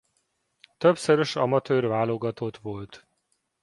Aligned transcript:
Többszörös 0.77 1.35
amatőr 1.35 1.85
válogatott 1.87 2.57
volt. 2.57 3.07